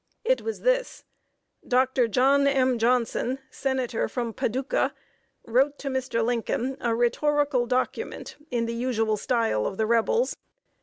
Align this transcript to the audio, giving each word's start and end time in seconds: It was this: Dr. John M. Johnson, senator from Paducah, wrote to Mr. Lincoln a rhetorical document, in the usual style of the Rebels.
It 0.23 0.41
was 0.41 0.61
this: 0.61 1.03
Dr. 1.67 2.07
John 2.07 2.47
M. 2.47 2.79
Johnson, 2.79 3.37
senator 3.51 4.07
from 4.09 4.33
Paducah, 4.33 4.95
wrote 5.45 5.77
to 5.77 5.89
Mr. 5.89 6.25
Lincoln 6.25 6.75
a 6.81 6.95
rhetorical 6.95 7.67
document, 7.67 8.35
in 8.49 8.65
the 8.65 8.73
usual 8.73 9.15
style 9.15 9.67
of 9.67 9.77
the 9.77 9.85
Rebels. 9.85 10.35